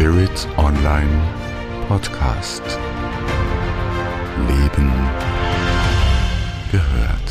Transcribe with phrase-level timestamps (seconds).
[0.00, 1.10] Spirit Online
[1.86, 2.62] Podcast.
[4.48, 4.90] Leben
[6.72, 7.30] gehört.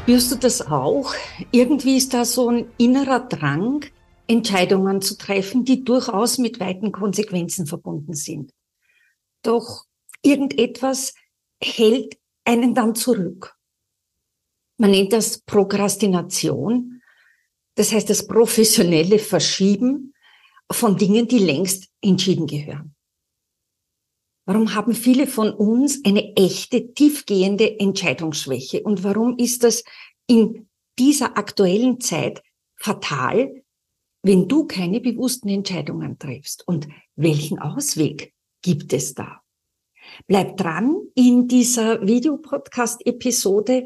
[0.00, 1.12] Spürst du das auch?
[1.52, 3.84] Irgendwie ist da so ein innerer Drang,
[4.26, 8.54] Entscheidungen zu treffen, die durchaus mit weiten Konsequenzen verbunden sind.
[9.42, 9.84] Doch
[10.22, 11.12] irgendetwas
[11.62, 13.55] hält einen dann zurück.
[14.78, 17.02] Man nennt das Prokrastination.
[17.76, 20.14] Das heißt, das professionelle Verschieben
[20.70, 22.94] von Dingen, die längst entschieden gehören.
[24.46, 28.82] Warum haben viele von uns eine echte, tiefgehende Entscheidungsschwäche?
[28.82, 29.82] Und warum ist das
[30.28, 30.68] in
[30.98, 32.42] dieser aktuellen Zeit
[32.76, 33.62] fatal,
[34.22, 36.66] wenn du keine bewussten Entscheidungen triffst?
[36.66, 39.42] Und welchen Ausweg gibt es da?
[40.26, 40.96] Bleib dran.
[41.14, 43.84] In dieser Videopodcast-Episode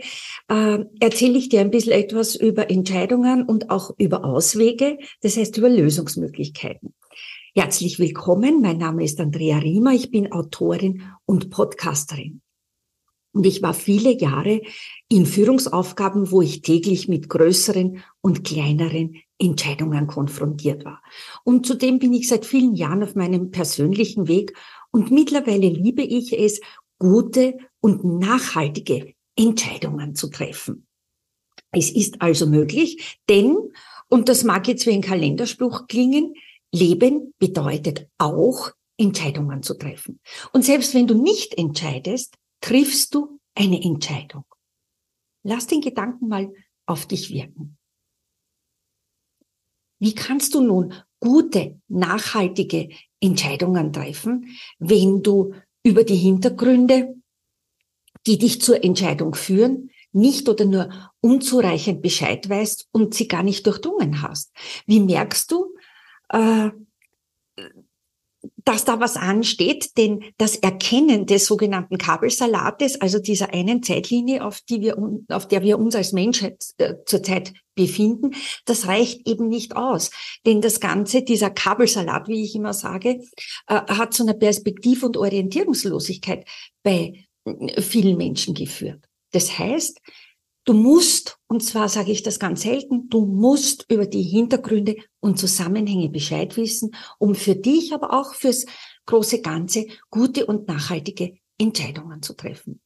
[0.49, 5.57] äh, erzähle ich dir ein bisschen etwas über Entscheidungen und auch über Auswege, das heißt
[5.59, 6.95] über Lösungsmöglichkeiten.
[7.55, 8.61] Herzlich willkommen.
[8.61, 9.93] Mein Name ist Andrea Riemer.
[9.93, 12.43] Ich bin Autorin und Podcasterin.
[13.33, 14.61] Und ich war viele Jahre
[15.09, 21.03] in Führungsaufgaben, wo ich täglich mit größeren und kleineren Entscheidungen konfrontiert war.
[21.45, 24.55] Und zudem bin ich seit vielen Jahren auf meinem persönlichen Weg
[24.93, 26.61] und mittlerweile liebe ich es,
[26.99, 30.87] gute und nachhaltige Entscheidungen zu treffen.
[31.73, 33.57] Es ist also möglich, denn,
[34.09, 36.35] und das mag jetzt wie ein Kalenderspruch klingen,
[36.73, 40.21] Leben bedeutet auch, Entscheidungen zu treffen.
[40.53, 44.45] Und selbst wenn du nicht entscheidest, triffst du eine Entscheidung.
[45.43, 46.53] Lass den Gedanken mal
[46.87, 47.79] auf dich wirken.
[49.99, 54.47] Wie kannst du nun gute, nachhaltige Entscheidungen treffen,
[54.79, 57.15] wenn du über die Hintergründe,
[58.27, 63.67] die dich zur Entscheidung führen, nicht oder nur unzureichend Bescheid weißt und sie gar nicht
[63.67, 64.53] durchdrungen hast?
[64.87, 65.75] Wie merkst du,
[66.31, 66.71] äh,
[68.71, 74.61] dass da was ansteht, denn das Erkennen des sogenannten Kabelsalates, also dieser einen Zeitlinie, auf,
[74.61, 74.97] die wir,
[75.29, 78.31] auf der wir uns als Menschheit äh, zurzeit befinden,
[78.67, 80.13] das reicht eben nicht aus.
[80.47, 83.21] Denn das Ganze, dieser Kabelsalat, wie ich immer sage,
[83.67, 86.47] äh, hat zu einer Perspektiv- und Orientierungslosigkeit
[86.85, 89.05] bei äh, vielen Menschen geführt.
[89.33, 90.01] Das heißt,
[90.71, 95.37] Du musst, und zwar sage ich das ganz selten, du musst über die Hintergründe und
[95.37, 98.67] Zusammenhänge Bescheid wissen, um für dich, aber auch fürs
[99.07, 102.81] große Ganze gute und nachhaltige Entscheidungen zu treffen.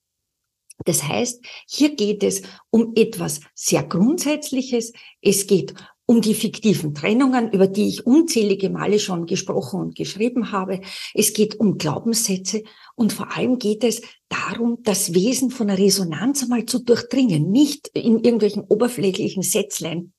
[0.87, 4.95] Das heißt, hier geht es um etwas sehr Grundsätzliches.
[5.21, 5.75] Es geht
[6.07, 10.81] um die fiktiven Trennungen, über die ich unzählige Male schon gesprochen und geschrieben habe.
[11.15, 12.63] Es geht um Glaubenssätze
[12.95, 17.89] und vor allem geht es darum, das Wesen von der Resonanz einmal zu durchdringen, nicht
[17.95, 20.13] in irgendwelchen oberflächlichen Sätzlein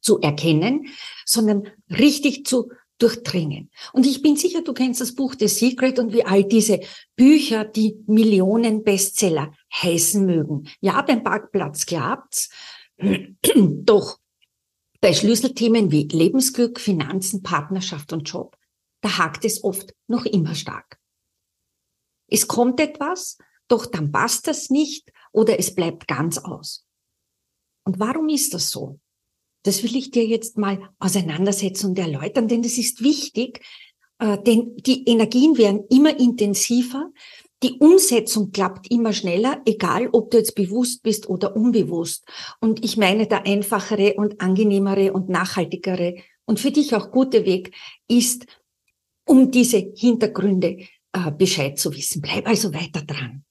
[0.00, 0.86] zu erkennen,
[1.24, 3.70] sondern richtig zu durchdringen.
[3.92, 6.80] Und ich bin sicher, du kennst das Buch The Secret und wie all diese
[7.14, 10.68] Bücher, die Millionen Bestseller heißen mögen.
[10.80, 12.50] Ja, beim Parkplatz klappt's.
[13.54, 14.18] Doch
[15.06, 18.56] bei Schlüsselthemen wie Lebensglück, Finanzen, Partnerschaft und Job,
[19.02, 20.98] da hakt es oft noch immer stark.
[22.28, 26.88] Es kommt etwas, doch dann passt das nicht oder es bleibt ganz aus.
[27.84, 28.98] Und warum ist das so?
[29.62, 33.64] Das will ich dir jetzt mal auseinandersetzen und erläutern, denn das ist wichtig,
[34.18, 37.12] äh, denn die Energien werden immer intensiver,
[37.66, 42.24] die Umsetzung klappt immer schneller, egal ob du jetzt bewusst bist oder unbewusst.
[42.60, 47.74] Und ich meine, der einfachere und angenehmere und nachhaltigere und für dich auch gute Weg
[48.06, 48.46] ist,
[49.26, 52.22] um diese Hintergründe äh, Bescheid zu wissen.
[52.22, 53.44] Bleib also weiter dran.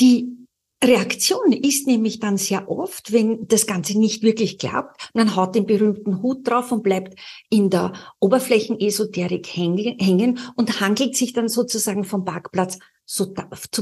[0.00, 0.43] Die
[0.86, 5.66] Reaktion ist nämlich dann sehr oft, wenn das Ganze nicht wirklich klappt, man haut den
[5.66, 7.18] berühmten Hut drauf und bleibt
[7.50, 13.34] in der Oberflächenesoterik hängen und handelt sich dann sozusagen vom Parkplatz zu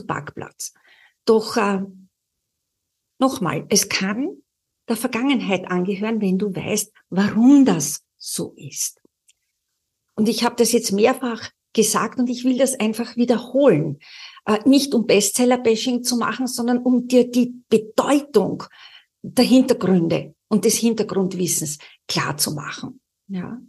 [0.07, 0.75] Parkplatz.
[1.25, 1.83] Doch äh,
[3.19, 4.43] nochmal, es kann
[4.89, 9.01] der Vergangenheit angehören, wenn du weißt, warum das so ist.
[10.15, 13.99] Und ich habe das jetzt mehrfach gesagt und ich will das einfach wiederholen.
[14.45, 18.65] Äh, nicht um Bestseller-Bashing zu machen, sondern um dir die Bedeutung
[19.23, 21.79] der Hintergründe und des Hintergrundwissens
[22.09, 23.01] klar zu machen.
[23.29, 23.61] Ja.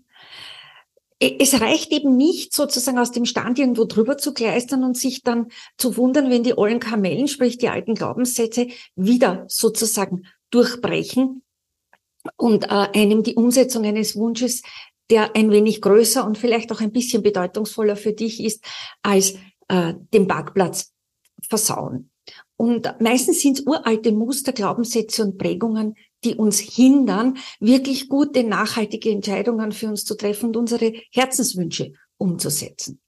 [1.20, 5.22] E, es reicht eben nicht, sozusagen aus dem Stand irgendwo drüber zu kleistern und sich
[5.22, 5.48] dann
[5.78, 11.44] zu wundern, wenn die ollen Kamellen, sprich die alten Glaubenssätze, wieder sozusagen durchbrechen
[12.36, 14.64] und äh, einem die Umsetzung eines Wunsches,
[15.12, 18.64] der ein wenig größer und vielleicht auch ein bisschen bedeutungsvoller für dich ist,
[19.04, 19.36] als
[19.68, 20.94] äh, den Parkplatz
[21.48, 22.10] versauen.
[22.56, 29.10] Und meistens sind es uralte Muster, Glaubenssätze und Prägungen, die uns hindern, wirklich gute, nachhaltige
[29.10, 33.02] Entscheidungen für uns zu treffen und unsere Herzenswünsche umzusetzen.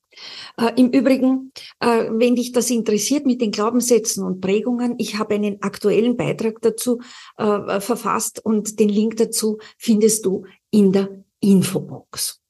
[0.58, 5.36] Äh, Im Übrigen, äh, wenn dich das interessiert mit den Glaubenssätzen und Prägungen, ich habe
[5.36, 7.02] einen aktuellen Beitrag dazu
[7.38, 12.42] äh, verfasst und den Link dazu findest du in der Infobox.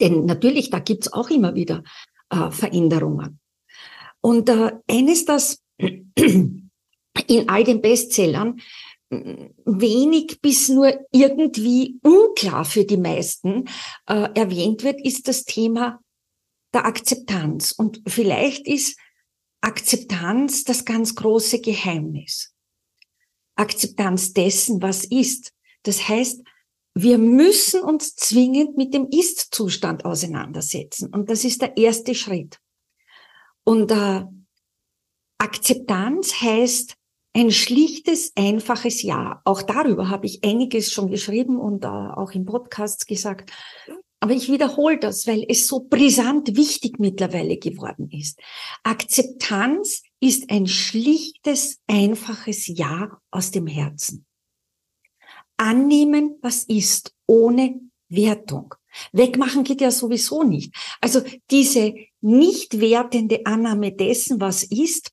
[0.00, 1.84] Denn natürlich, da gibt's auch immer wieder
[2.32, 3.38] äh, Veränderungen.
[4.20, 8.60] Und äh, eines, das in all den Bestsellern
[9.10, 13.66] wenig bis nur irgendwie unklar für die meisten
[14.06, 16.00] äh, erwähnt wird, ist das Thema
[16.72, 17.72] der Akzeptanz.
[17.72, 18.98] Und vielleicht ist
[19.60, 22.54] Akzeptanz das ganz große Geheimnis.
[23.54, 25.52] Akzeptanz dessen, was ist.
[25.82, 26.42] Das heißt,
[26.94, 31.08] wir müssen uns zwingend mit dem Ist-Zustand auseinandersetzen.
[31.12, 32.58] Und das ist der erste Schritt.
[33.64, 34.24] Und äh,
[35.38, 36.96] Akzeptanz heißt
[37.34, 39.40] ein schlichtes, einfaches Ja.
[39.44, 43.50] Auch darüber habe ich einiges schon geschrieben und äh, auch in Podcasts gesagt.
[44.20, 48.38] Aber ich wiederhole das, weil es so brisant wichtig mittlerweile geworden ist.
[48.84, 54.26] Akzeptanz ist ein schlichtes, einfaches Ja aus dem Herzen.
[55.62, 58.74] Annehmen, was ist, ohne Wertung.
[59.12, 60.74] Wegmachen geht ja sowieso nicht.
[61.00, 65.12] Also diese nicht wertende Annahme dessen, was ist,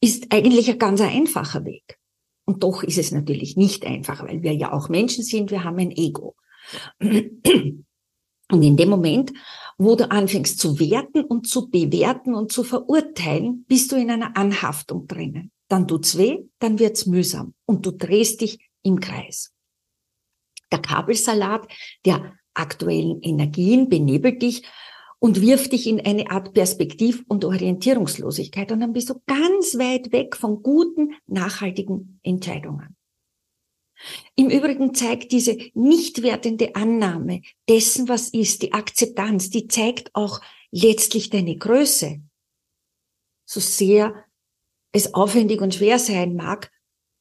[0.00, 1.98] ist eigentlich ein ganz einfacher Weg.
[2.46, 5.78] Und doch ist es natürlich nicht einfach, weil wir ja auch Menschen sind, wir haben
[5.78, 6.36] ein Ego.
[8.50, 9.32] Und in dem Moment,
[9.76, 14.36] wo du anfängst zu werten und zu bewerten und zu verurteilen, bist du in einer
[14.36, 15.50] Anhaftung drinnen.
[15.68, 19.52] Dann tut's weh, dann wird's mühsam und du drehst dich im Kreis.
[20.72, 21.66] Der Kabelsalat
[22.04, 24.62] der aktuellen Energien benebelt dich
[25.18, 30.12] und wirft dich in eine Art Perspektiv- und Orientierungslosigkeit und dann bist du ganz weit
[30.12, 32.96] weg von guten, nachhaltigen Entscheidungen.
[34.34, 40.40] Im Übrigen zeigt diese nicht wertende Annahme dessen, was ist, die Akzeptanz, die zeigt auch
[40.70, 42.22] letztlich deine Größe.
[43.44, 44.24] So sehr
[44.92, 46.72] es aufwendig und schwer sein mag,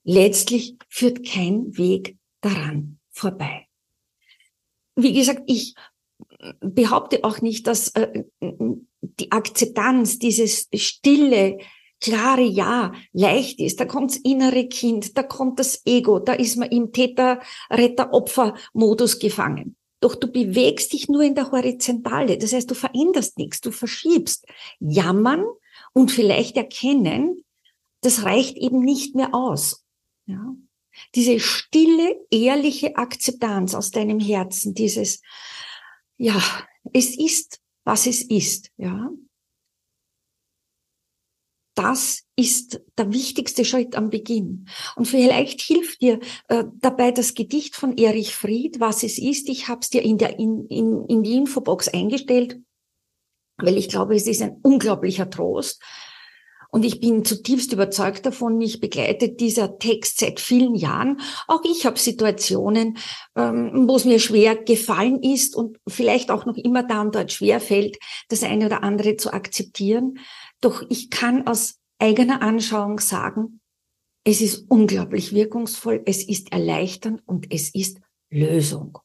[0.09, 3.67] letztlich führt kein Weg daran vorbei.
[4.95, 5.75] Wie gesagt, ich
[6.61, 8.23] behaupte auch nicht, dass äh,
[9.01, 11.59] die Akzeptanz, dieses stille,
[12.01, 13.79] klare Ja leicht ist.
[13.79, 19.75] Da kommt das innere Kind, da kommt das Ego, da ist man im Täter-Retter-Opfer-Modus gefangen.
[19.99, 22.39] Doch du bewegst dich nur in der Horizontale.
[22.39, 24.47] Das heißt, du veränderst nichts, du verschiebst.
[24.79, 25.45] Jammern
[25.93, 27.43] und vielleicht erkennen,
[28.01, 29.85] das reicht eben nicht mehr aus.
[30.29, 30.55] Ja?
[31.15, 35.21] Diese stille, ehrliche Akzeptanz aus deinem Herzen, dieses,
[36.17, 36.39] ja,
[36.93, 39.09] es ist, was es ist, ja.
[41.75, 44.67] Das ist der wichtigste Schritt am Beginn.
[44.97, 49.47] Und vielleicht hilft dir äh, dabei das Gedicht von Erich Fried, was es ist.
[49.47, 52.59] Ich habe es dir in, der, in, in, in die Infobox eingestellt,
[53.57, 55.81] weil ich glaube, es ist ein unglaublicher Trost.
[56.71, 61.19] Und ich bin zutiefst überzeugt davon, mich begleitet dieser Text seit vielen Jahren.
[61.47, 62.97] Auch ich habe Situationen,
[63.35, 67.31] ähm, wo es mir schwer gefallen ist und vielleicht auch noch immer da und dort
[67.31, 67.97] schwer fällt,
[68.29, 70.19] das eine oder andere zu akzeptieren.
[70.61, 73.61] Doch ich kann aus eigener Anschauung sagen,
[74.23, 77.99] es ist unglaublich wirkungsvoll, es ist erleichternd und es ist
[78.29, 78.99] Lösung.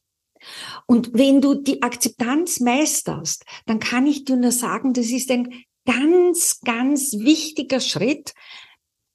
[0.85, 5.49] Und wenn du die Akzeptanz meisterst, dann kann ich dir nur sagen, das ist ein
[5.85, 8.33] ganz, ganz wichtiger Schritt.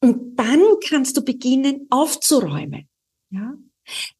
[0.01, 2.89] Und dann kannst du beginnen aufzuräumen.
[3.31, 3.55] Ja?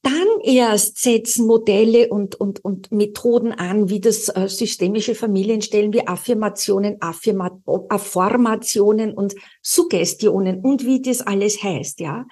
[0.03, 6.07] Dann erst setzen Modelle und, und, und Methoden an, wie das äh, systemische Familienstellen, wie
[6.07, 12.27] Affirmationen, Affirma Affirmationen und Suggestionen und wie das alles heißt, ja.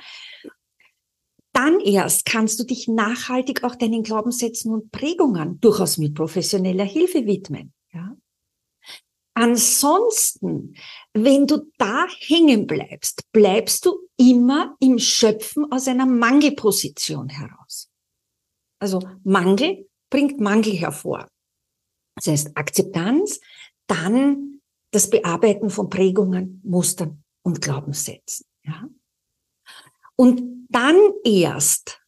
[1.52, 7.26] Dann erst kannst du dich nachhaltig auch deinen Glaubenssätzen und Prägungen durchaus mit professioneller Hilfe
[7.26, 8.16] widmen, ja.
[9.38, 10.74] Ansonsten,
[11.12, 17.88] wenn du da hängen bleibst, bleibst du immer im Schöpfen aus einer Mangelposition heraus.
[18.80, 21.28] Also Mangel bringt Mangel hervor.
[22.16, 23.38] Das heißt Akzeptanz,
[23.86, 28.44] dann das Bearbeiten von Prägungen, Mustern und Glaubenssätzen.
[28.64, 28.88] Ja?
[30.16, 32.00] Und dann erst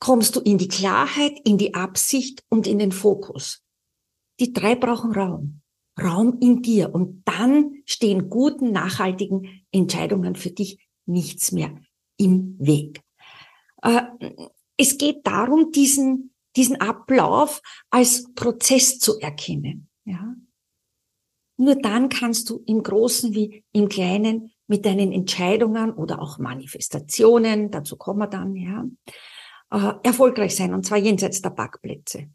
[0.00, 3.62] kommst du in die Klarheit, in die Absicht und in den Fokus.
[4.40, 5.61] Die drei brauchen Raum.
[6.00, 11.74] Raum in dir und dann stehen guten, nachhaltigen Entscheidungen für dich nichts mehr
[12.16, 13.02] im Weg.
[13.82, 14.02] Äh,
[14.76, 19.88] es geht darum, diesen, diesen Ablauf als Prozess zu erkennen.
[20.04, 20.34] Ja?
[21.58, 27.70] Nur dann kannst du im Großen wie im Kleinen mit deinen Entscheidungen oder auch Manifestationen,
[27.70, 28.84] dazu kommen wir dann, ja,
[29.70, 32.30] äh, erfolgreich sein, und zwar jenseits der Parkplätze.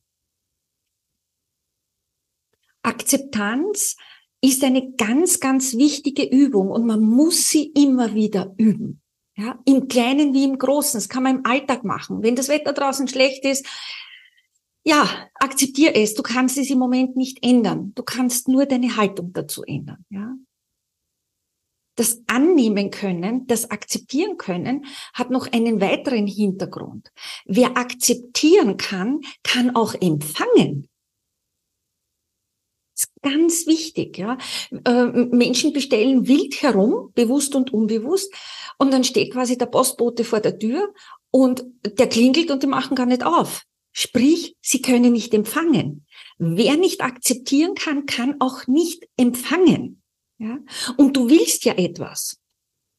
[2.87, 3.97] Akzeptanz
[4.41, 9.01] ist eine ganz, ganz wichtige Übung und man muss sie immer wieder üben.
[9.35, 10.97] Ja, im Kleinen wie im Großen.
[10.97, 12.23] Das kann man im Alltag machen.
[12.23, 13.67] Wenn das Wetter draußen schlecht ist,
[14.83, 16.15] ja, akzeptier es.
[16.15, 17.91] Du kannst es im Moment nicht ändern.
[17.93, 20.05] Du kannst nur deine Haltung dazu ändern.
[20.09, 20.33] Ja,
[21.97, 27.11] das annehmen können, das akzeptieren können, hat noch einen weiteren Hintergrund.
[27.45, 30.87] Wer akzeptieren kann, kann auch empfangen
[32.97, 34.37] ist ganz wichtig, ja.
[34.85, 38.33] Äh, Menschen bestellen wild herum, bewusst und unbewusst,
[38.77, 40.93] und dann steht quasi der Postbote vor der Tür
[41.31, 43.63] und der klingelt und die machen gar nicht auf.
[43.91, 46.05] Sprich, sie können nicht empfangen.
[46.37, 50.03] Wer nicht akzeptieren kann, kann auch nicht empfangen.
[50.37, 50.59] Ja?
[50.97, 52.37] Und du willst ja etwas.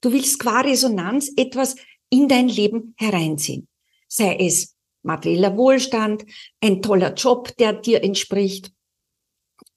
[0.01, 1.77] Du willst qua Resonanz etwas
[2.11, 3.69] in dein Leben hereinziehen.
[4.09, 6.25] Sei es materieller Wohlstand,
[6.61, 8.73] ein toller Job, der dir entspricht,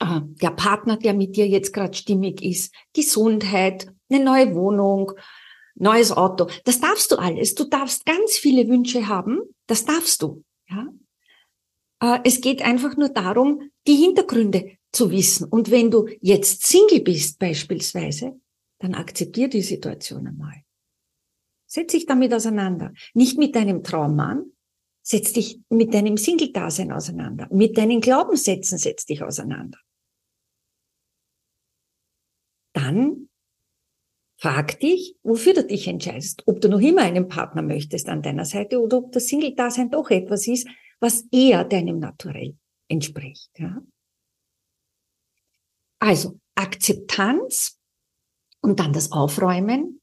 [0.01, 5.11] äh, der Partner, der mit dir jetzt gerade stimmig ist, Gesundheit, eine neue Wohnung,
[5.75, 6.47] neues Auto.
[6.65, 7.55] Das darfst du alles.
[7.55, 9.41] Du darfst ganz viele Wünsche haben.
[9.67, 10.43] Das darfst du.
[10.67, 10.87] Ja?
[12.01, 15.45] Äh, es geht einfach nur darum, die Hintergründe zu wissen.
[15.45, 18.39] Und wenn du jetzt Single bist beispielsweise,
[18.79, 20.63] dann akzeptier die Situation einmal.
[21.67, 22.91] Setz dich damit auseinander.
[23.13, 24.51] Nicht mit deinem Traummann,
[25.03, 27.47] setz dich mit deinem Single-Dasein auseinander.
[27.51, 29.77] Mit deinen Glaubenssätzen setz dich auseinander
[32.73, 33.29] dann
[34.37, 36.43] frag dich, wofür du dich entscheidest.
[36.47, 40.09] Ob du noch immer einen Partner möchtest an deiner Seite oder ob das Single-Dasein doch
[40.09, 40.67] etwas ist,
[40.99, 42.55] was eher deinem Naturell
[42.87, 43.51] entspricht.
[43.57, 43.81] Ja?
[45.99, 47.79] Also Akzeptanz
[48.61, 50.01] und dann das Aufräumen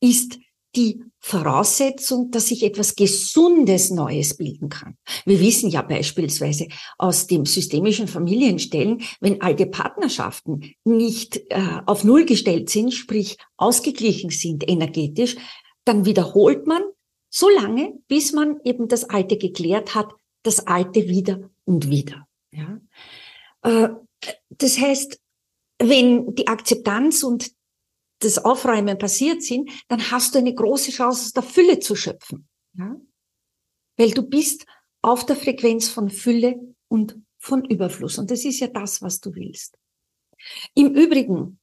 [0.00, 0.38] ist
[0.76, 4.96] die Voraussetzung, dass sich etwas Gesundes Neues bilden kann.
[5.26, 12.24] Wir wissen ja beispielsweise aus dem systemischen Familienstellen, wenn alte Partnerschaften nicht äh, auf Null
[12.24, 15.36] gestellt sind, sprich ausgeglichen sind energetisch,
[15.84, 16.82] dann wiederholt man
[17.28, 20.12] so lange, bis man eben das Alte geklärt hat,
[20.42, 22.26] das Alte wieder und wieder.
[22.50, 22.80] Ja?
[23.62, 23.90] Äh,
[24.48, 25.20] das heißt,
[25.78, 27.50] wenn die Akzeptanz und
[28.20, 32.48] das Aufräumen passiert sind, dann hast du eine große Chance, aus der Fülle zu schöpfen.
[32.74, 32.96] Ja?
[33.96, 34.66] Weil du bist
[35.02, 36.56] auf der Frequenz von Fülle
[36.88, 38.18] und von Überfluss.
[38.18, 39.76] Und das ist ja das, was du willst.
[40.74, 41.58] Im Übrigen,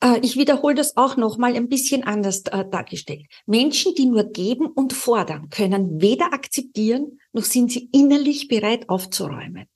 [0.00, 3.26] äh, ich wiederhole das auch nochmal ein bisschen anders äh, dargestellt.
[3.46, 9.66] Menschen, die nur geben und fordern, können weder akzeptieren, noch sind sie innerlich bereit aufzuräumen.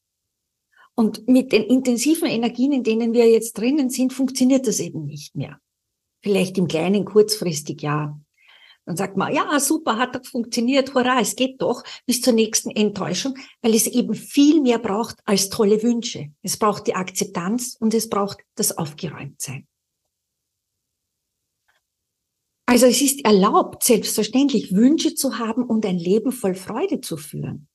[0.97, 5.35] Und mit den intensiven Energien, in denen wir jetzt drinnen sind, funktioniert das eben nicht
[5.35, 5.61] mehr.
[6.25, 8.19] Vielleicht im Kleinen kurzfristig, ja.
[8.87, 12.71] Dann sagt man, ja, super, hat doch funktioniert, hurra, es geht doch bis zur nächsten
[12.71, 16.31] Enttäuschung, weil es eben viel mehr braucht als tolle Wünsche.
[16.41, 19.69] Es braucht die Akzeptanz und es braucht das Aufgeräumtsein.
[22.65, 27.69] Also es ist erlaubt, selbstverständlich Wünsche zu haben und ein Leben voll Freude zu führen.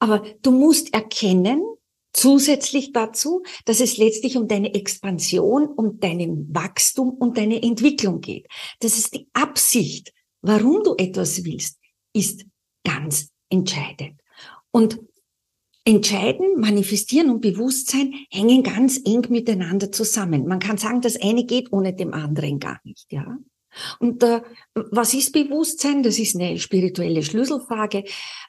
[0.00, 1.62] Aber du musst erkennen,
[2.16, 8.46] Zusätzlich dazu, dass es letztlich um deine Expansion, um deinen Wachstum und deine Entwicklung geht.
[8.80, 11.78] Das ist die Absicht, warum du etwas willst,
[12.14, 12.46] ist
[12.84, 14.18] ganz entscheidend.
[14.70, 14.98] Und
[15.84, 20.46] Entscheiden, Manifestieren und Bewusstsein hängen ganz eng miteinander zusammen.
[20.46, 23.36] Man kann sagen, das eine geht ohne dem anderen gar nicht, ja.
[23.98, 24.40] Und äh,
[24.74, 26.02] was ist Bewusstsein?
[26.02, 28.04] Das ist eine spirituelle Schlüsselfrage.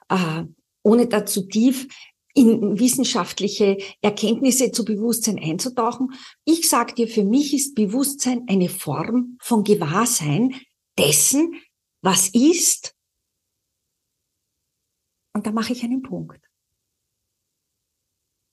[0.08, 0.44] Äh,
[0.84, 1.90] ohne dazu tief
[2.38, 6.14] in wissenschaftliche Erkenntnisse zu Bewusstsein einzutauchen.
[6.46, 10.56] Ich sage dir, für mich ist Bewusstsein eine Form von Gewahrsein
[11.00, 11.60] dessen,
[12.04, 12.96] was ist.
[15.34, 16.48] Und da mache ich einen Punkt.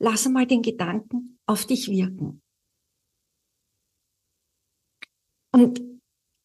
[0.00, 2.42] Lass einmal den Gedanken auf dich wirken.
[5.52, 5.82] Und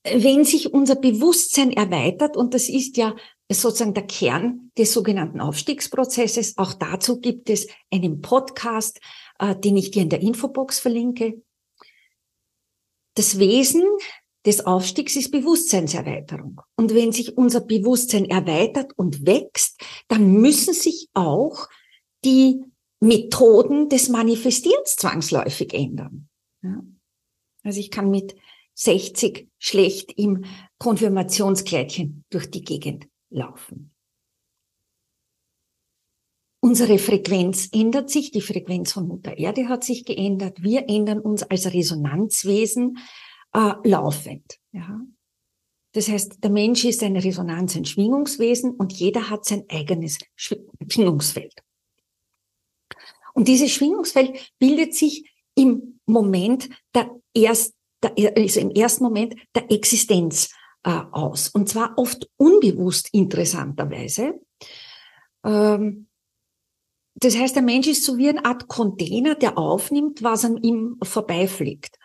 [0.03, 3.15] wenn sich unser Bewusstsein erweitert, und das ist ja
[3.49, 6.57] sozusagen der Kern des sogenannten Aufstiegsprozesses.
[6.57, 8.99] Auch dazu gibt es einen Podcast,
[9.39, 11.41] äh, den ich dir in der Infobox verlinke.
[13.15, 13.83] Das Wesen
[14.45, 16.61] des Aufstiegs ist Bewusstseinserweiterung.
[16.77, 21.67] Und wenn sich unser Bewusstsein erweitert und wächst, dann müssen sich auch
[22.23, 22.63] die
[23.01, 26.29] Methoden des Manifestierens zwangsläufig ändern.
[27.63, 28.35] Also ich kann mit
[28.75, 30.45] 60 schlecht im
[30.77, 33.93] Konfirmationskleidchen durch die Gegend laufen.
[36.61, 41.43] Unsere Frequenz ändert sich, die Frequenz von Mutter Erde hat sich geändert, wir ändern uns
[41.43, 42.97] als Resonanzwesen
[43.53, 44.59] äh, laufend.
[44.71, 44.99] Ja?
[45.93, 51.55] Das heißt, der Mensch ist ein Resonanz, ein Schwingungswesen und jeder hat sein eigenes Schwingungsfeld.
[53.33, 59.71] Und dieses Schwingungsfeld bildet sich im Moment der erst, der, also im ersten Moment der
[59.71, 60.49] Existenz
[60.83, 61.49] äh, aus.
[61.49, 64.39] Und zwar oft unbewusst interessanterweise.
[65.43, 66.07] Ähm,
[67.15, 70.97] das heißt, der Mensch ist so wie eine Art Container, der aufnimmt, was an ihm
[71.03, 71.97] vorbeifliegt.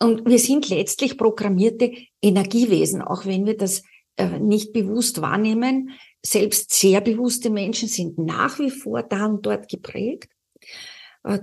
[0.00, 3.82] Und wir sind letztlich programmierte Energiewesen, auch wenn wir das
[4.16, 5.90] äh, nicht bewusst wahrnehmen.
[6.24, 10.30] Selbst sehr bewusste Menschen sind nach wie vor da und dort geprägt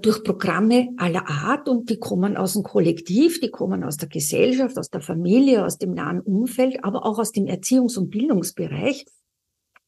[0.01, 4.77] durch Programme aller Art und die kommen aus dem Kollektiv, die kommen aus der Gesellschaft,
[4.77, 9.05] aus der Familie, aus dem nahen Umfeld, aber auch aus dem Erziehungs- und Bildungsbereich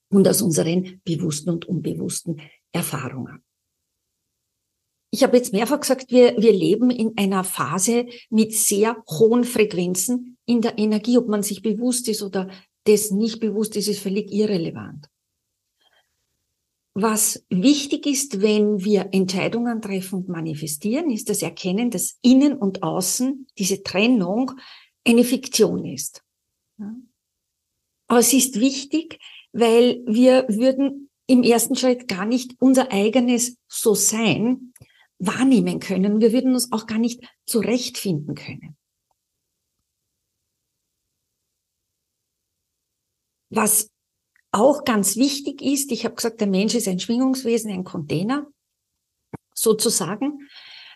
[0.09, 2.41] und aus unseren bewussten und unbewussten
[2.71, 3.43] Erfahrungen.
[5.09, 10.37] Ich habe jetzt mehrfach gesagt, wir, wir leben in einer Phase mit sehr hohen Frequenzen
[10.45, 11.17] in der Energie.
[11.17, 12.49] Ob man sich bewusst ist oder
[12.83, 15.07] das nicht bewusst ist, ist völlig irrelevant.
[16.99, 22.81] Was wichtig ist, wenn wir Entscheidungen treffen und manifestieren, ist das Erkennen, dass Innen und
[22.81, 24.53] Außen, diese Trennung,
[25.05, 26.23] eine Fiktion ist.
[28.07, 29.19] Aber es ist wichtig,
[29.51, 34.73] weil wir würden im ersten Schritt gar nicht unser eigenes So-Sein
[35.19, 36.19] wahrnehmen können.
[36.19, 38.75] Wir würden uns auch gar nicht zurechtfinden können.
[43.51, 43.91] Was
[44.51, 48.47] auch ganz wichtig ist, ich habe gesagt, der Mensch ist ein Schwingungswesen, ein Container,
[49.53, 50.47] sozusagen,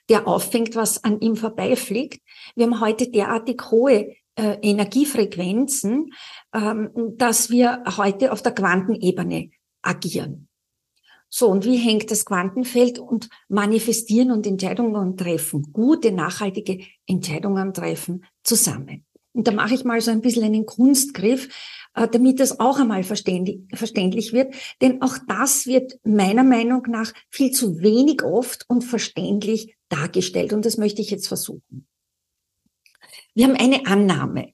[0.10, 2.22] der auffängt, was an ihm vorbeifliegt.
[2.56, 6.14] Wir haben heute derartig hohe äh, Energiefrequenzen,
[6.54, 10.48] ähm, dass wir heute auf der Quantenebene agieren.
[11.30, 18.26] So, und wie hängt das Quantenfeld und manifestieren und Entscheidungen treffen, gute, nachhaltige Entscheidungen treffen
[18.44, 19.06] zusammen?
[19.34, 21.48] Und da mache ich mal so ein bisschen einen Kunstgriff,
[21.94, 24.54] damit das auch einmal verständlich wird.
[24.82, 30.54] Denn auch das wird meiner Meinung nach viel zu wenig oft und verständlich dargestellt.
[30.54, 31.88] Und das möchte ich jetzt versuchen.
[33.34, 34.54] Wir haben eine Annahme.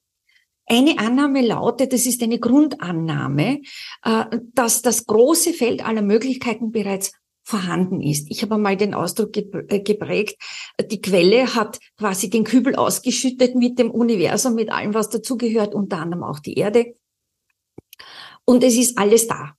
[0.70, 3.62] Eine Annahme lautet, das ist eine Grundannahme,
[4.04, 8.30] äh, dass das große Feld aller Möglichkeiten bereits vorhanden ist.
[8.30, 10.36] Ich habe einmal den Ausdruck äh, geprägt,
[10.92, 16.00] die Quelle hat quasi den Kübel ausgeschüttet mit dem Universum, mit allem, was dazugehört, unter
[16.00, 16.98] anderem auch die Erde.
[18.50, 19.56] Und es ist alles da.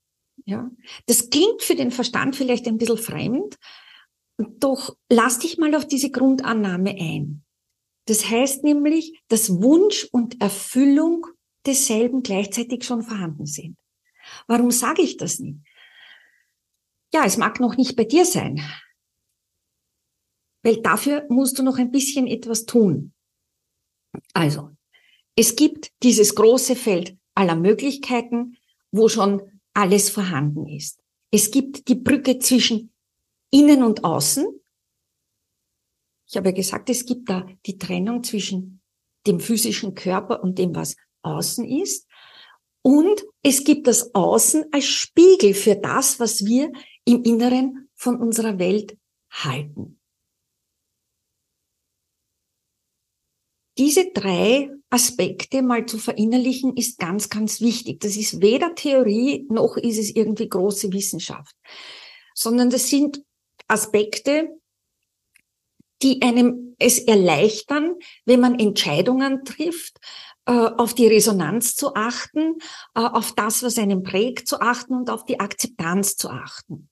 [0.46, 0.70] Ja,
[1.06, 3.58] das klingt für den Verstand vielleicht ein bisschen fremd,
[4.38, 7.44] doch lass dich mal auf diese Grundannahme ein.
[8.06, 11.26] Das heißt nämlich, dass Wunsch und Erfüllung
[11.66, 13.76] desselben gleichzeitig schon vorhanden sind.
[14.46, 15.58] Warum sage ich das nicht?
[17.12, 18.62] Ja, es mag noch nicht bei dir sein,
[20.62, 23.12] weil dafür musst du noch ein bisschen etwas tun.
[24.32, 24.70] Also,
[25.36, 28.57] es gibt dieses große Feld aller Möglichkeiten,
[28.90, 31.00] wo schon alles vorhanden ist.
[31.30, 32.92] Es gibt die Brücke zwischen
[33.50, 34.46] innen und außen,
[36.28, 38.82] ich habe ja gesagt, es gibt da die Trennung zwischen
[39.26, 42.06] dem physischen Körper und dem, was außen ist.
[42.82, 46.70] Und es gibt das Außen als Spiegel für das, was wir
[47.04, 48.96] im Inneren von unserer Welt
[49.30, 50.00] halten.
[53.78, 58.00] Diese drei Aspekte mal zu verinnerlichen, ist ganz, ganz wichtig.
[58.00, 61.54] Das ist weder Theorie noch ist es irgendwie große Wissenschaft,
[62.34, 63.22] sondern das sind
[63.66, 64.48] Aspekte,
[66.02, 69.98] die einem es erleichtern, wenn man Entscheidungen trifft,
[70.46, 72.58] äh, auf die Resonanz zu achten,
[72.94, 76.88] äh, auf das, was einen prägt, zu achten und auf die Akzeptanz zu achten.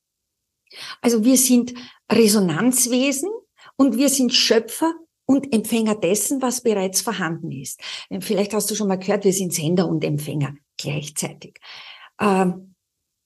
[1.00, 1.72] Also wir sind
[2.10, 3.30] Resonanzwesen
[3.76, 4.92] und wir sind Schöpfer
[5.26, 7.80] und Empfänger dessen, was bereits vorhanden ist.
[8.20, 11.58] Vielleicht hast du schon mal gehört, wir sind Sender und Empfänger gleichzeitig.
[12.20, 12.74] Ähm,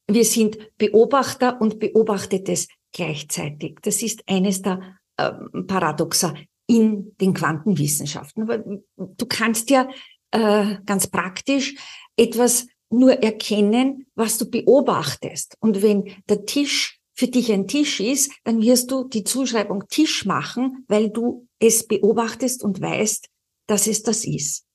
[0.08, 3.78] wir sind Beobachter und Beobachtetes gleichzeitig.
[3.82, 5.30] Das ist eines der äh,
[5.66, 6.34] Paradoxa
[6.66, 8.82] in den Quantenwissenschaften.
[8.96, 9.88] Du kannst ja
[10.30, 11.74] äh, ganz praktisch
[12.16, 15.56] etwas nur erkennen, was du beobachtest.
[15.60, 20.24] Und wenn der Tisch für dich ein Tisch ist, dann wirst du die Zuschreibung Tisch
[20.24, 23.28] machen, weil du es beobachtest und weißt,
[23.66, 24.66] dass es das ist.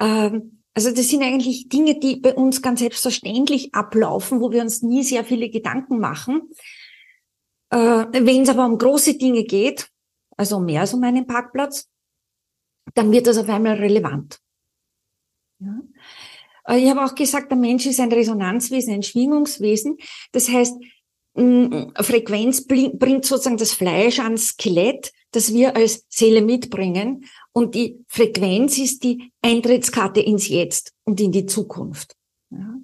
[0.00, 4.82] Ähm, also das sind eigentlich Dinge, die bei uns ganz selbstverständlich ablaufen, wo wir uns
[4.82, 6.50] nie sehr viele Gedanken machen.
[7.70, 9.88] Äh, Wenn es aber um große Dinge geht,
[10.36, 11.88] also mehr als um einen Parkplatz,
[12.94, 14.40] dann wird das auf einmal relevant.
[15.60, 15.80] Ja?
[16.66, 19.98] Äh, ich habe auch gesagt, der Mensch ist ein Resonanzwesen, ein Schwingungswesen.
[20.32, 20.74] Das heißt,
[21.36, 27.24] Frequenz bringt sozusagen das Fleisch ans Skelett, das wir als Seele mitbringen.
[27.52, 32.16] Und die Frequenz ist die Eintrittskarte ins Jetzt und in die Zukunft.
[32.50, 32.76] Ja.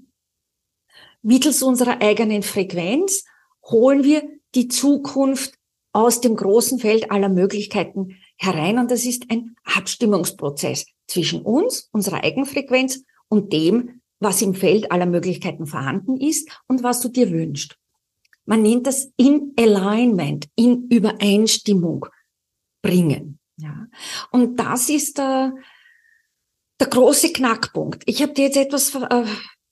[1.22, 3.24] Mittels unserer eigenen Frequenz
[3.64, 5.54] holen wir die Zukunft
[5.92, 8.78] aus dem großen Feld aller Möglichkeiten herein.
[8.78, 15.06] Und das ist ein Abstimmungsprozess zwischen uns, unserer Eigenfrequenz und dem, was im Feld aller
[15.06, 17.79] Möglichkeiten vorhanden ist und was du dir wünschst.
[18.50, 22.06] Man nennt das in Alignment, in Übereinstimmung
[22.82, 23.38] bringen.
[23.58, 23.86] Ja.
[24.32, 25.54] Und das ist der,
[26.80, 28.02] der große Knackpunkt.
[28.06, 29.24] Ich habe dir jetzt etwas äh,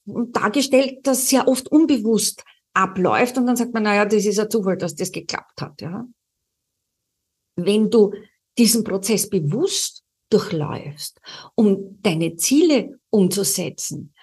[0.05, 4.77] dargestellt, das sehr oft unbewusst abläuft und dann sagt man, naja, das ist ein Zufall,
[4.77, 5.81] dass das geklappt hat.
[5.81, 6.07] Ja.
[7.57, 8.15] Wenn du
[8.57, 11.21] diesen Prozess bewusst durchläufst,
[11.57, 14.15] um deine Ziele umzusetzen,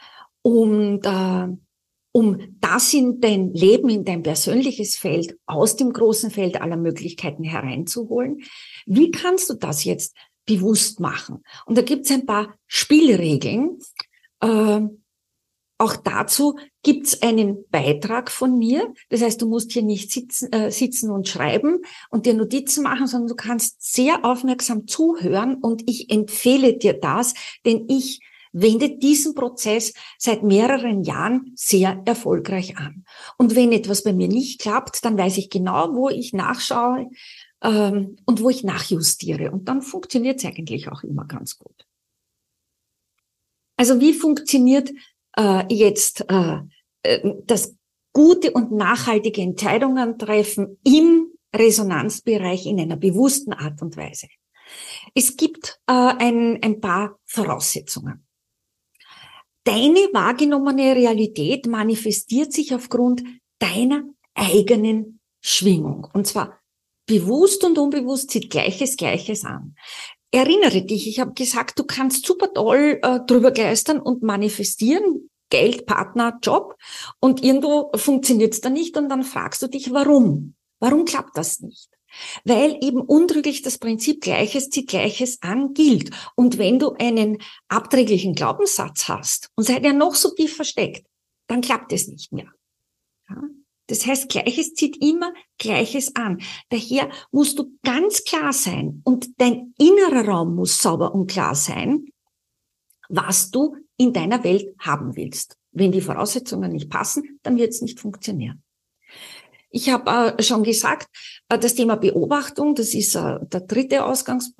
[0.43, 1.49] um da
[2.15, 7.43] um das in dein Leben, in dein persönliches Feld, aus dem großen Feld aller Möglichkeiten
[7.43, 8.41] hereinzuholen.
[8.85, 11.43] Wie kannst du das jetzt bewusst machen?
[11.65, 13.79] Und da gibt es ein paar Spielregeln.
[14.39, 14.83] Äh,
[15.77, 18.93] auch dazu gibt es einen Beitrag von mir.
[19.09, 23.07] Das heißt, du musst hier nicht sitzen, äh, sitzen und schreiben und dir Notizen machen,
[23.07, 27.33] sondern du kannst sehr aufmerksam zuhören und ich empfehle dir das,
[27.65, 28.21] denn ich
[28.55, 33.05] wendet diesen Prozess seit mehreren Jahren sehr erfolgreich an.
[33.37, 37.09] Und wenn etwas bei mir nicht klappt, dann weiß ich genau, wo ich nachschaue
[37.61, 39.51] ähm, und wo ich nachjustiere.
[39.51, 41.85] Und dann funktioniert es eigentlich auch immer ganz gut.
[43.77, 44.89] Also wie funktioniert
[45.37, 46.59] äh, jetzt äh,
[47.03, 47.75] äh das
[48.13, 54.27] gute und nachhaltige Entscheidungen treffen im Resonanzbereich in einer bewussten Art und Weise?
[55.13, 58.24] Es gibt äh, ein, ein paar Voraussetzungen.
[59.65, 63.23] Deine wahrgenommene Realität manifestiert sich aufgrund
[63.59, 64.03] deiner
[64.35, 66.07] eigenen Schwingung.
[66.13, 66.59] Und zwar
[67.07, 69.75] bewusst und unbewusst zieht Gleiches Gleiches an.
[70.31, 75.85] Erinnere dich, ich habe gesagt, du kannst super toll äh, drüber geistern und manifestieren, Geld,
[75.85, 76.75] Partner, Job,
[77.19, 80.55] und irgendwo funktioniert es dann nicht und dann fragst du dich, warum?
[80.79, 81.94] Warum klappt das nicht?
[82.43, 86.11] Weil eben untrüglich das Prinzip Gleiches zieht Gleiches an gilt.
[86.35, 91.05] Und wenn du einen abträglichen Glaubenssatz hast und seid ja noch so tief versteckt,
[91.47, 92.51] dann klappt es nicht mehr.
[93.29, 93.41] Ja?
[93.87, 96.41] Das heißt, Gleiches zieht immer Gleiches an.
[96.69, 102.07] Daher musst du ganz klar sein und dein innerer Raum muss sauber und klar sein,
[103.09, 105.57] was du in deiner Welt haben willst.
[105.71, 108.63] Wenn die Voraussetzungen nicht passen, dann wird es nicht funktionieren.
[109.69, 111.07] Ich habe äh, schon gesagt,
[111.49, 114.53] äh, das Thema Beobachtung, das ist äh, der dritte Ausgangs,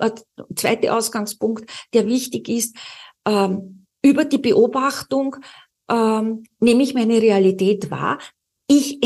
[0.54, 2.76] zweite Ausgangspunkt, der wichtig ist.
[3.26, 5.36] Ähm, über die Beobachtung
[5.88, 8.18] ähm, nehme ich meine Realität wahr.
[8.68, 8.98] Ich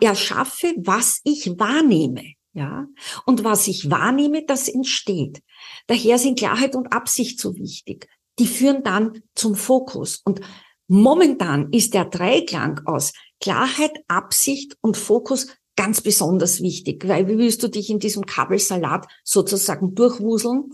[0.00, 2.34] erschaffe, was ich wahrnehme.
[2.52, 2.88] Ja,
[3.26, 5.40] und was ich wahrnehme, das entsteht.
[5.86, 8.08] Daher sind Klarheit und Absicht so wichtig.
[8.40, 10.20] Die führen dann zum Fokus.
[10.24, 10.40] Und
[10.88, 17.62] momentan ist der Dreiklang aus Klarheit, Absicht und Fokus ganz besonders wichtig, weil wie willst
[17.62, 20.70] du dich in diesem Kabelsalat sozusagen durchwuseln,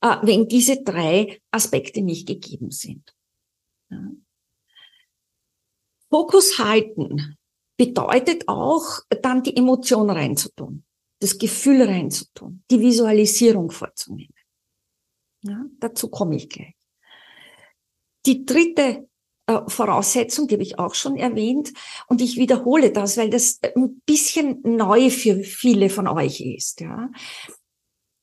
[0.00, 3.14] äh, wenn diese drei Aspekte nicht gegeben sind.
[6.08, 7.36] Fokus halten
[7.76, 10.84] bedeutet auch, dann die Emotion reinzutun,
[11.20, 14.34] das Gefühl reinzutun, die Visualisierung vorzunehmen.
[15.42, 16.76] Ja, dazu komme ich gleich.
[18.26, 19.08] Die dritte
[19.68, 21.72] Voraussetzung, die habe ich auch schon erwähnt.
[22.06, 26.80] Und ich wiederhole das, weil das ein bisschen neu für viele von euch ist.
[26.80, 27.10] Ja.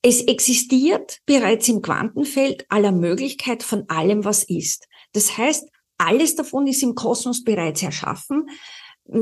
[0.02, 4.88] Es existiert bereits im Quantenfeld aller Möglichkeit von allem, was ist.
[5.14, 8.50] Das heißt, alles davon ist im Kosmos bereits erschaffen.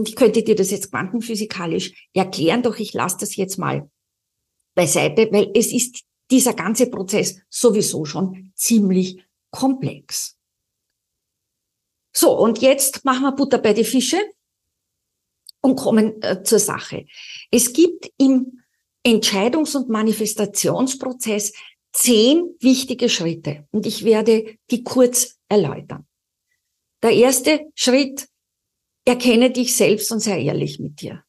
[0.04, 3.90] Ich könnte dir das jetzt quantenphysikalisch erklären, doch ich lasse das jetzt mal
[4.76, 10.35] beiseite, weil es ist dieser ganze Prozess sowieso schon ziemlich komplex.
[12.16, 14.18] So, und jetzt machen wir Butter bei die Fische
[15.62, 17.06] und kommen äh, zur Sache.
[17.52, 18.62] Es gibt im
[19.06, 21.54] Entscheidungs- und Manifestationsprozess
[21.92, 26.08] zehn wichtige Schritte und ich werde die kurz erläutern.
[27.04, 28.28] Der erste Schritt,
[29.06, 31.24] erkenne dich selbst und sei ehrlich mit dir.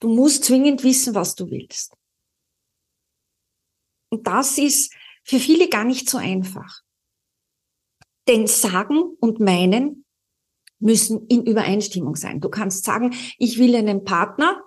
[0.00, 1.96] Du musst zwingend wissen, was du willst.
[4.10, 4.92] Und das ist
[5.24, 6.82] für viele gar nicht so einfach.
[8.28, 10.04] Denn sagen und meinen
[10.82, 12.40] müssen in Übereinstimmung sein.
[12.40, 14.62] Du kannst sagen, ich will einen Partner,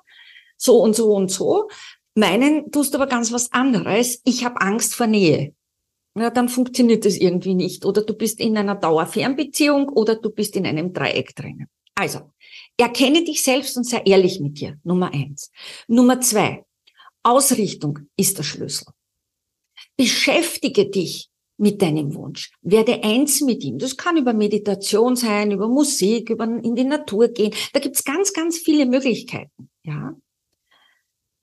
[0.58, 1.70] so und so und so.
[2.16, 4.22] Meinen tust aber ganz was anderes.
[4.24, 5.54] Ich habe Angst vor Nähe.
[6.18, 7.86] Ja, dann funktioniert das irgendwie nicht.
[7.86, 11.68] Oder du bist in einer Dauerfernbeziehung oder du bist in einem Dreieck drinnen.
[11.94, 12.22] Also,
[12.78, 14.80] erkenne dich selbst und sei ehrlich mit dir.
[14.84, 15.52] Nummer eins.
[15.88, 16.66] Nummer zwei.
[17.24, 18.88] Ausrichtung ist der Schlüssel.
[19.98, 22.52] Beschäftige dich mit deinem Wunsch.
[22.62, 23.78] Werde eins mit ihm.
[23.78, 27.54] Das kann über Meditation sein, über Musik, über in die Natur gehen.
[27.74, 29.70] Da gibt's ganz, ganz viele Möglichkeiten.
[29.84, 30.16] Ja.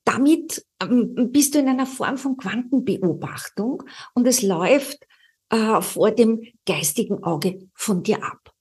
[0.05, 5.07] Damit ähm, bist du in einer Form von Quantenbeobachtung und es läuft
[5.51, 8.53] äh, vor dem geistigen Auge von dir ab.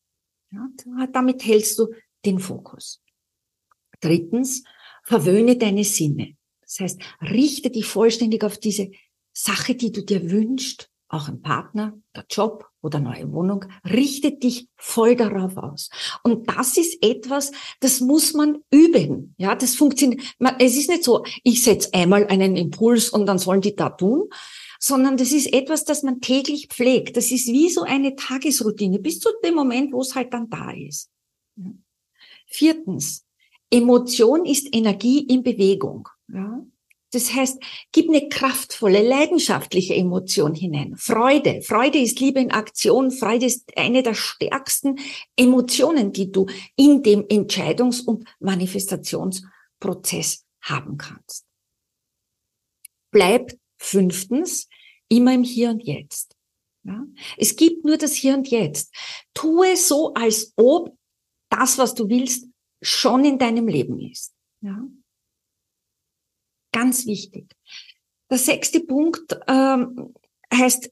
[0.51, 0.67] Ja,
[1.11, 1.87] damit hältst du
[2.25, 3.01] den Fokus.
[4.01, 4.63] Drittens,
[5.03, 6.35] verwöhne deine Sinne.
[6.61, 8.91] Das heißt, richte dich vollständig auf diese
[9.33, 14.67] Sache, die du dir wünschst, auch ein Partner, der Job oder neue Wohnung, richte dich
[14.75, 15.89] voll darauf aus.
[16.23, 19.35] Und das ist etwas, das muss man üben.
[19.37, 20.21] Ja, das funktioniert.
[20.59, 24.29] Es ist nicht so, ich setze einmal einen Impuls und dann sollen die da tun,
[24.79, 27.15] sondern das ist etwas, das man täglich pflegt.
[27.15, 30.71] Das ist wie so eine Tagesroutine bis zu dem Moment, wo es halt dann da
[30.71, 31.09] ist.
[32.47, 33.25] Viertens,
[33.69, 36.09] Emotion ist Energie in Bewegung.
[36.27, 36.65] Ja?
[37.11, 40.95] Das heißt, gib eine kraftvolle, leidenschaftliche Emotion hinein.
[40.95, 41.61] Freude.
[41.61, 43.11] Freude ist Liebe in Aktion.
[43.11, 44.97] Freude ist eine der stärksten
[45.35, 46.45] Emotionen, die du
[46.77, 51.45] in dem Entscheidungs- und Manifestationsprozess haben kannst.
[53.11, 54.69] Bleib fünftens
[55.09, 56.37] immer im Hier und Jetzt.
[56.83, 57.05] Ja?
[57.37, 58.95] Es gibt nur das Hier und Jetzt.
[59.33, 60.95] Tue so, als ob
[61.49, 62.47] das, was du willst,
[62.81, 64.33] schon in deinem Leben ist.
[64.61, 64.81] Ja?
[66.71, 67.53] Ganz wichtig.
[68.29, 70.13] Der sechste Punkt ähm,
[70.53, 70.89] heißt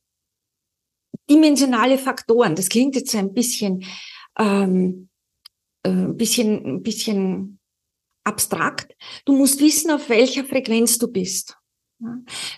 [1.30, 2.56] dimensionale Faktoren.
[2.56, 3.86] Das klingt jetzt ein bisschen,
[4.38, 5.10] ähm,
[5.84, 7.60] äh, ein bisschen, ein bisschen
[8.24, 8.96] abstrakt.
[9.26, 11.56] Du musst wissen, auf welcher Frequenz du bist.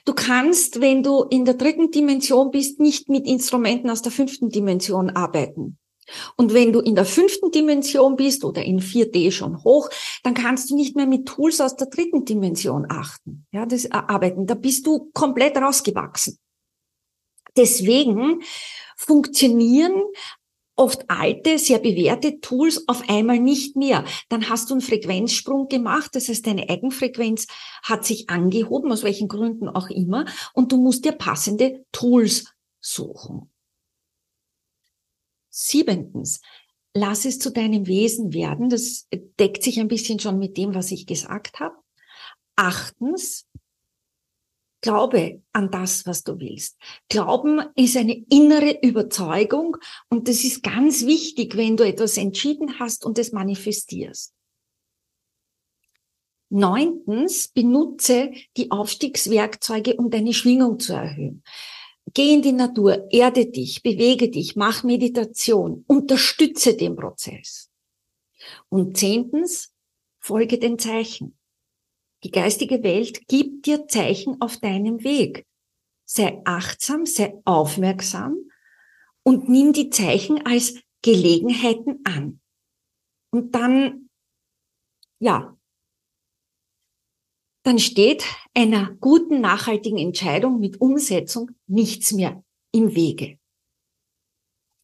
[0.06, 4.50] Du kannst, wenn du in der dritten Dimension bist, nicht mit Instrumenten aus der fünften
[4.50, 5.80] Dimension arbeiten.
[6.36, 9.90] Und wenn du in der fünften Dimension bist oder in 4D schon hoch,
[10.24, 13.90] dann kannst du nicht mehr mit Tools aus der dritten Dimension achten, ja, das äh,
[13.92, 14.48] arbeiten.
[14.48, 16.38] Da bist du komplett rausgewachsen.
[17.58, 18.42] Deswegen
[18.96, 19.94] funktionieren
[20.82, 24.04] oft alte, sehr bewährte Tools auf einmal nicht mehr.
[24.30, 27.48] Dann hast du einen Frequenzsprung gemacht, das heißt, deine Eigenfrequenz
[27.84, 32.46] hat sich angehoben, aus welchen Gründen auch immer, und du musst dir passende Tools
[32.80, 33.51] suchen.
[35.52, 36.42] Siebentens,
[36.94, 38.70] lass es zu deinem Wesen werden.
[38.70, 39.08] Das
[39.40, 41.76] deckt sich ein bisschen schon mit dem, was ich gesagt habe.
[42.56, 43.46] Achtens,
[44.82, 46.78] glaube an das, was du willst.
[47.10, 49.78] Glauben ist eine innere Überzeugung
[50.10, 54.34] und das ist ganz wichtig, wenn du etwas entschieden hast und es manifestierst.
[56.50, 61.44] Neuntens, benutze die Aufstiegswerkzeuge, um deine Schwingung zu erhöhen.
[62.14, 67.70] Geh in die Natur, erde dich, bewege dich, mach Meditation, unterstütze den Prozess.
[68.70, 69.74] Und zehntens,
[70.20, 71.38] folge den Zeichen.
[72.24, 75.48] Die geistige Welt gibt dir Zeichen auf deinem Weg.
[76.06, 78.38] Sei achtsam, sei aufmerksam
[79.24, 82.42] und nimm die Zeichen als Gelegenheiten an.
[83.32, 84.10] Und dann,
[85.20, 85.58] ja,
[87.64, 93.38] dann steht einer guten, nachhaltigen Entscheidung mit Umsetzung nichts mehr im Wege.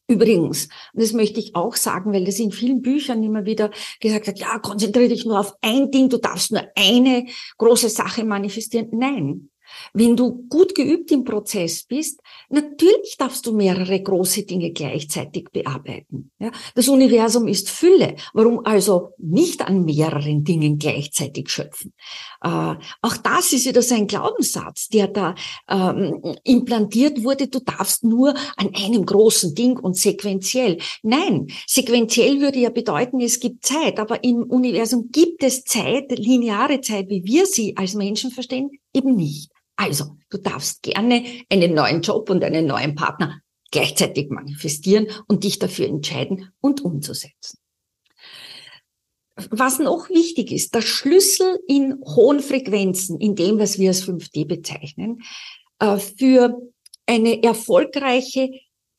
[0.09, 4.27] Übrigens, und das möchte ich auch sagen, weil das in vielen Büchern immer wieder gesagt
[4.27, 7.25] hat, ja, konzentriere dich nur auf ein Ding, du darfst nur eine
[7.57, 8.87] große Sache manifestieren.
[8.93, 9.49] Nein,
[9.93, 16.31] wenn du gut geübt im Prozess bist, natürlich darfst du mehrere große Dinge gleichzeitig bearbeiten.
[16.39, 18.15] Ja, das Universum ist Fülle.
[18.33, 21.93] Warum also nicht an mehreren Dingen gleichzeitig schöpfen?
[22.41, 25.35] Äh, auch das ist wieder so ein Glaubenssatz, der da
[25.69, 27.47] ähm, implantiert wurde.
[27.47, 30.77] Du darfst nur an einem großen Ding und sequenziell.
[31.03, 36.81] Nein, sequenziell würde ja bedeuten, es gibt Zeit, aber im Universum gibt es Zeit, lineare
[36.81, 39.51] Zeit, wie wir sie als Menschen verstehen, eben nicht.
[39.77, 45.59] Also, du darfst gerne einen neuen Job und einen neuen Partner gleichzeitig manifestieren und dich
[45.59, 47.59] dafür entscheiden und umzusetzen.
[49.51, 54.47] Was noch wichtig ist, der Schlüssel in hohen Frequenzen, in dem, was wir als 5D
[54.47, 55.21] bezeichnen,
[55.79, 56.59] äh, für
[57.05, 58.49] eine erfolgreiche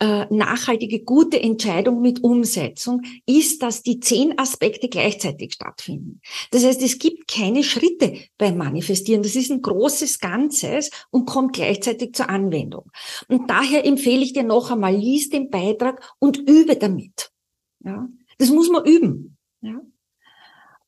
[0.00, 6.20] äh, nachhaltige, gute Entscheidung mit Umsetzung ist, dass die zehn Aspekte gleichzeitig stattfinden.
[6.52, 9.22] Das heißt, es gibt keine Schritte beim Manifestieren.
[9.22, 12.90] Das ist ein großes Ganzes und kommt gleichzeitig zur Anwendung.
[13.28, 17.30] Und daher empfehle ich dir noch einmal, lies den Beitrag und übe damit.
[17.84, 18.08] Ja,
[18.38, 19.36] das muss man üben.
[19.62, 19.80] Ja.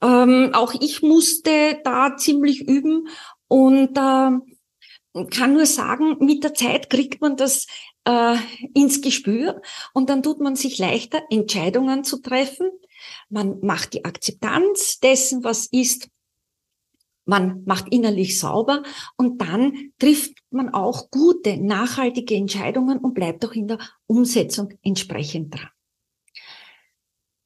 [0.03, 3.09] Ähm, auch ich musste da ziemlich üben
[3.49, 4.50] und äh,
[5.31, 7.67] kann nur sagen, mit der Zeit kriegt man das
[8.05, 8.37] äh,
[8.75, 9.61] ins Gespür
[9.93, 12.71] und dann tut man sich leichter, Entscheidungen zu treffen.
[13.29, 16.09] Man macht die Akzeptanz dessen, was ist.
[17.25, 18.83] man macht innerlich sauber
[19.17, 25.55] und dann trifft man auch gute, nachhaltige Entscheidungen und bleibt auch in der Umsetzung entsprechend
[25.55, 25.71] dran.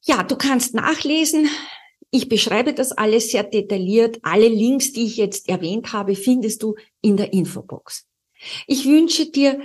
[0.03, 1.49] Ja, du kannst nachlesen.
[2.15, 4.21] Ich beschreibe das alles sehr detailliert.
[4.23, 8.07] Alle Links, die ich jetzt erwähnt habe, findest du in der Infobox.
[8.69, 9.61] Ich wünsche dir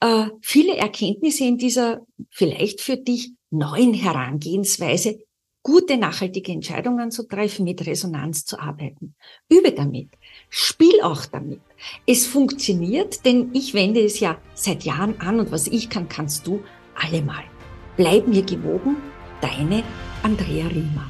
[0.00, 5.20] äh, viele Erkenntnisse in dieser vielleicht für dich neuen Herangehensweise,
[5.62, 9.14] gute nachhaltige Entscheidungen zu treffen, mit Resonanz zu arbeiten.
[9.48, 10.08] Übe damit.
[10.48, 11.60] Spiel auch damit.
[12.04, 16.48] Es funktioniert, denn ich wende es ja seit Jahren an und was ich kann, kannst
[16.48, 16.64] du
[16.96, 17.44] allemal.
[17.96, 18.96] Bleib mir gewogen,
[19.40, 19.84] deine
[20.24, 21.08] Andrea Riemer.